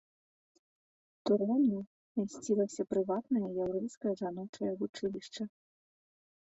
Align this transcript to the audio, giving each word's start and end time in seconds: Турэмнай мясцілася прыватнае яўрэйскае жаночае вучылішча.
Турэмнай 1.29 1.83
мясцілася 2.21 2.81
прыватнае 2.95 3.45
яўрэйскае 3.63 4.13
жаночае 4.25 4.73
вучылішча. 4.83 5.43